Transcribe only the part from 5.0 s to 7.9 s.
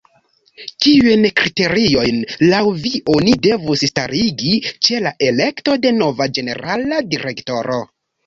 la elekto de nova ĝenerala direktoro?